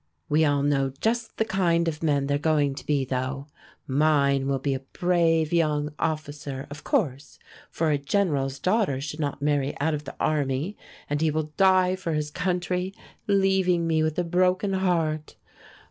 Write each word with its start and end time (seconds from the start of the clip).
We 0.29 0.43
all 0.45 0.63
know 0.63 0.91
just 0.99 1.37
the 1.37 1.45
kind 1.45 1.87
of 1.87 2.01
men 2.01 2.25
they're 2.25 2.39
going 2.39 2.73
to 2.73 2.85
be, 2.87 3.05
though. 3.05 3.45
Mine 3.85 4.47
will 4.47 4.57
be 4.57 4.73
a 4.73 4.79
brave 4.79 5.53
young 5.53 5.93
officer, 5.99 6.65
of 6.71 6.83
course, 6.83 7.37
for 7.69 7.91
a 7.91 7.99
general's 7.99 8.57
daughter 8.57 8.99
should 8.99 9.19
not 9.19 9.43
marry 9.43 9.79
out 9.79 9.93
of 9.93 10.05
the 10.05 10.15
army, 10.19 10.75
and 11.07 11.21
he 11.21 11.29
will 11.29 11.53
die 11.55 11.95
for 11.95 12.13
his 12.13 12.31
country, 12.31 12.95
leaving 13.27 13.85
me 13.85 14.01
with 14.01 14.17
a 14.17 14.23
broken 14.23 14.73
heart. 14.73 15.35